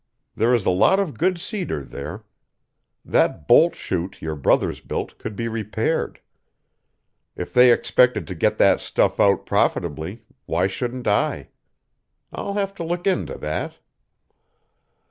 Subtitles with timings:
[0.35, 2.23] "There is a lot of good cedar there.
[3.05, 6.19] That bolt chute your brothers built could be repaired.
[7.35, 11.49] If they expected to get that stuff out profitably, why shouldn't I?
[12.31, 13.77] I'll have to look into that."